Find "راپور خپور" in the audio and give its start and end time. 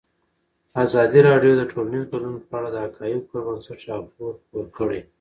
3.89-4.65